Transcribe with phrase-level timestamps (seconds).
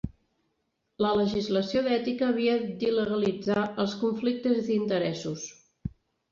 [1.05, 5.49] La legislació d'ètica havia d'il·legalitzar els conflictes d'interessos.